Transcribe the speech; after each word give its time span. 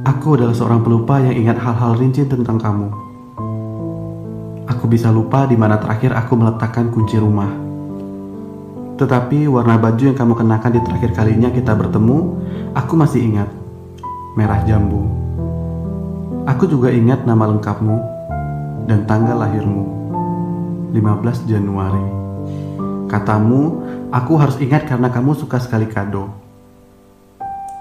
Aku 0.00 0.32
adalah 0.32 0.56
seorang 0.56 0.80
pelupa 0.80 1.20
yang 1.20 1.36
ingat 1.36 1.60
hal-hal 1.60 1.92
rinci 1.92 2.24
tentang 2.24 2.56
kamu. 2.56 2.88
Aku 4.64 4.88
bisa 4.88 5.12
lupa 5.12 5.44
di 5.44 5.60
mana 5.60 5.76
terakhir 5.76 6.16
aku 6.16 6.40
meletakkan 6.40 6.88
kunci 6.88 7.20
rumah. 7.20 7.52
Tetapi 8.96 9.44
warna 9.44 9.76
baju 9.76 10.00
yang 10.00 10.16
kamu 10.16 10.40
kenakan 10.40 10.72
di 10.72 10.80
terakhir 10.88 11.10
kalinya 11.12 11.52
kita 11.52 11.76
bertemu, 11.76 12.16
aku 12.72 12.96
masih 12.96 13.28
ingat. 13.28 13.52
Merah 14.40 14.64
jambu. 14.64 15.04
Aku 16.48 16.64
juga 16.64 16.88
ingat 16.88 17.28
nama 17.28 17.44
lengkapmu 17.52 17.96
dan 18.88 19.04
tanggal 19.04 19.36
lahirmu. 19.36 19.84
15 20.96 21.44
Januari. 21.44 22.06
Katamu, 23.04 23.84
aku 24.08 24.32
harus 24.40 24.56
ingat 24.64 24.88
karena 24.88 25.12
kamu 25.12 25.36
suka 25.36 25.60
sekali 25.60 25.84
kado. 25.84 26.49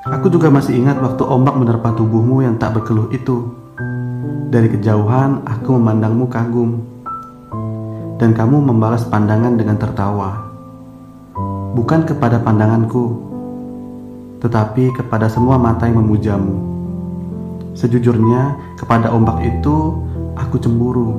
Aku 0.10 0.26
juga 0.26 0.50
masih 0.50 0.82
ingat 0.82 0.98
waktu 0.98 1.22
ombak 1.22 1.54
menerpa 1.54 1.94
tubuhmu 1.94 2.42
yang 2.42 2.58
tak 2.58 2.74
berkeluh 2.74 3.14
itu. 3.14 3.46
Dari 4.50 4.66
kejauhan, 4.66 5.46
aku 5.46 5.78
memandangmu 5.78 6.26
kagum. 6.26 6.82
Dan 8.18 8.34
kamu 8.34 8.58
membalas 8.58 9.06
pandangan 9.06 9.54
dengan 9.54 9.78
tertawa. 9.78 10.50
Bukan 11.78 12.10
kepada 12.10 12.42
pandanganku, 12.42 13.22
tetapi 14.42 14.98
kepada 14.98 15.30
semua 15.30 15.62
mata 15.62 15.86
yang 15.86 16.02
memujamu. 16.02 16.58
Sejujurnya, 17.78 18.58
kepada 18.82 19.14
ombak 19.14 19.46
itu, 19.46 19.94
aku 20.34 20.58
cemburu. 20.58 21.14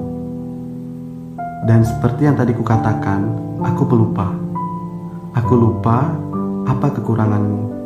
Dan 1.62 1.86
seperti 1.86 2.26
yang 2.26 2.34
tadi 2.34 2.50
kukatakan, 2.58 3.22
aku 3.62 3.86
pelupa. 3.86 4.34
Aku 5.38 5.54
lupa 5.54 6.10
apa 6.66 6.90
kekuranganmu. 6.90 7.79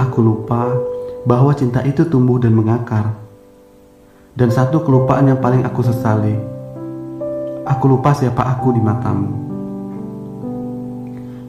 Aku 0.00 0.24
lupa 0.24 0.72
bahwa 1.28 1.52
cinta 1.52 1.84
itu 1.84 2.08
tumbuh 2.08 2.40
dan 2.40 2.56
mengakar. 2.56 3.12
Dan 4.32 4.48
satu 4.48 4.80
kelupaan 4.80 5.28
yang 5.28 5.36
paling 5.44 5.60
aku 5.60 5.84
sesali. 5.84 6.32
Aku 7.68 7.84
lupa 7.84 8.16
siapa 8.16 8.40
aku 8.40 8.72
di 8.72 8.80
matamu. 8.80 9.28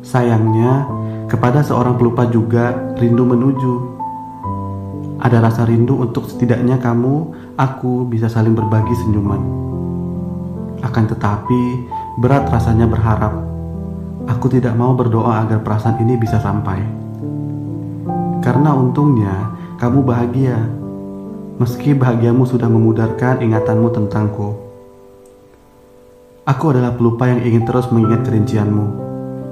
Sayangnya, 0.04 0.84
kepada 1.32 1.64
seorang 1.64 1.96
pelupa 1.96 2.28
juga 2.28 2.76
rindu 3.00 3.24
menuju. 3.24 3.74
Ada 5.24 5.40
rasa 5.40 5.64
rindu 5.64 6.04
untuk 6.04 6.28
setidaknya 6.28 6.76
kamu, 6.84 7.32
aku 7.56 8.04
bisa 8.04 8.28
saling 8.28 8.52
berbagi 8.52 8.92
senyuman. 9.00 9.40
Akan 10.84 11.08
tetapi, 11.08 11.88
berat 12.20 12.52
rasanya 12.52 12.84
berharap. 12.84 13.32
Aku 14.28 14.52
tidak 14.52 14.76
mau 14.76 14.92
berdoa 14.92 15.40
agar 15.40 15.64
perasaan 15.64 16.04
ini 16.04 16.20
bisa 16.20 16.36
sampai. 16.44 17.11
Karena 18.42 18.74
untungnya 18.74 19.54
kamu 19.78 20.02
bahagia, 20.02 20.58
meski 21.62 21.94
bahagiamu 21.94 22.46
sudah 22.46 22.66
memudarkan 22.68 23.42
ingatanmu 23.42 23.90
tentangku. 23.94 24.50
Aku 26.46 26.74
adalah 26.74 26.98
pelupa 26.98 27.30
yang 27.30 27.46
ingin 27.46 27.64
terus 27.70 27.88
mengingat 27.94 28.26
kerincianmu. 28.26 28.86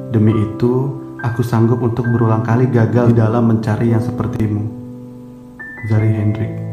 Demi 0.10 0.34
itu, 0.34 0.74
aku 1.22 1.46
sanggup 1.46 1.86
untuk 1.86 2.10
berulang 2.10 2.42
kali 2.42 2.66
gagal 2.66 3.14
di 3.14 3.16
dalam 3.22 3.46
mencari 3.46 3.94
yang 3.94 4.02
sepertimu. 4.02 4.64
Zari 5.86 6.12
Hendrik 6.12 6.69